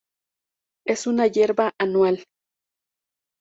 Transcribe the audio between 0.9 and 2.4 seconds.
una hierba anual.